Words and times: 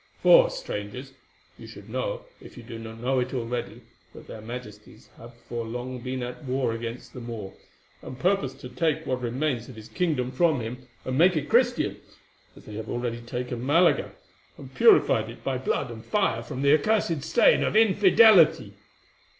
For, 0.17 0.49
strangers, 0.49 1.13
you 1.59 1.67
should 1.67 1.87
know, 1.87 2.25
if 2.41 2.57
you 2.57 2.63
do 2.63 2.79
not 2.79 2.99
know 2.99 3.19
it 3.19 3.35
already, 3.35 3.83
that 4.15 4.25
their 4.25 4.41
Majesties 4.41 5.11
have 5.19 5.35
for 5.35 5.63
long 5.63 5.99
been 5.99 6.23
at 6.23 6.43
war 6.43 6.73
against 6.73 7.13
the 7.13 7.19
Moor, 7.21 7.53
and 8.01 8.17
purpose 8.17 8.55
to 8.55 8.69
take 8.69 9.05
what 9.05 9.21
remains 9.21 9.69
of 9.69 9.75
his 9.75 9.89
kingdom 9.89 10.31
from 10.31 10.59
him, 10.59 10.87
and 11.05 11.19
make 11.19 11.37
it 11.37 11.49
Christian, 11.49 11.97
as 12.55 12.65
they 12.65 12.73
have 12.73 12.89
already 12.89 13.21
taken 13.21 13.63
Malaga, 13.63 14.11
and 14.57 14.73
purified 14.73 15.29
it 15.29 15.43
by 15.43 15.59
blood 15.59 15.91
and 15.91 16.03
fire 16.03 16.41
from 16.41 16.63
the 16.63 16.73
accursed 16.73 17.21
stain 17.21 17.61
of 17.61 17.75
infidelity." 17.75 18.73